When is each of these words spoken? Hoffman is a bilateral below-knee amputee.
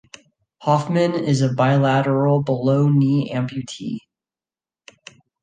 Hoffman 0.63 1.13
is 1.13 1.43
a 1.43 1.53
bilateral 1.53 2.41
below-knee 2.41 3.31
amputee. 3.31 3.99